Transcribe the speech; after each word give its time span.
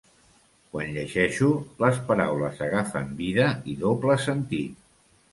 Quan 0.75 0.87
llegeixo, 0.93 1.49
les 1.83 1.99
paraules 2.07 2.63
agafen 2.69 3.11
vida 3.19 3.45
i 3.75 3.77
doble 3.83 4.17
sentit. 4.23 4.81